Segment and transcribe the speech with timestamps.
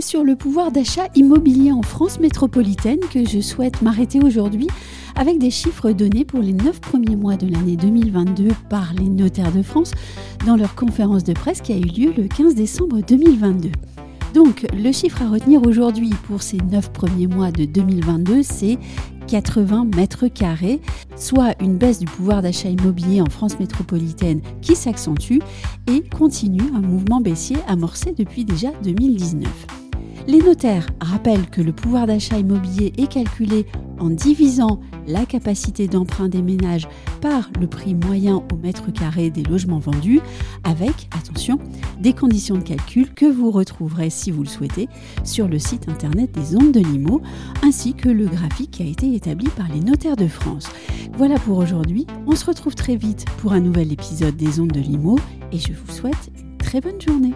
[0.00, 4.68] sur le pouvoir d'achat immobilier en France métropolitaine que je souhaite m'arrêter aujourd'hui
[5.16, 9.52] avec des chiffres donnés pour les 9 premiers mois de l'année 2022 par les notaires
[9.52, 9.90] de France
[10.46, 13.70] dans leur conférence de presse qui a eu lieu le 15 décembre 2022.
[14.32, 18.78] Donc, le chiffre à retenir aujourd'hui pour ces 9 premiers mois de 2022, c'est
[19.32, 20.82] 80 mètres carrés,
[21.16, 25.38] soit une baisse du pouvoir d'achat immobilier en France métropolitaine qui s'accentue
[25.86, 29.81] et continue un mouvement baissier amorcé depuis déjà 2019.
[30.28, 33.66] Les notaires rappellent que le pouvoir d'achat immobilier est calculé
[33.98, 36.88] en divisant la capacité d'emprunt des ménages
[37.20, 40.20] par le prix moyen au mètre carré des logements vendus,
[40.64, 41.58] avec, attention,
[42.00, 44.88] des conditions de calcul que vous retrouverez, si vous le souhaitez,
[45.24, 47.20] sur le site internet des ondes de Limo,
[47.62, 50.68] ainsi que le graphique qui a été établi par les notaires de France.
[51.16, 54.80] Voilà pour aujourd'hui, on se retrouve très vite pour un nouvel épisode des ondes de
[54.80, 55.18] Limo,
[55.50, 57.34] et je vous souhaite une très bonne journée.